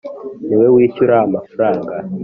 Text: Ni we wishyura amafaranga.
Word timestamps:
Ni 0.47 0.55
we 0.59 0.67
wishyura 0.75 1.15
amafaranga. 1.27 1.95